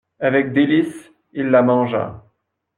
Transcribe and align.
Avec 0.19 0.51
délices, 0.51 1.11
il 1.31 1.49
la 1.51 1.61
mangea. 1.61 2.25